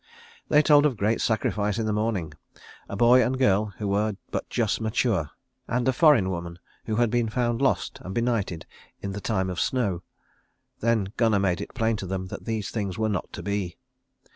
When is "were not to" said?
12.97-13.43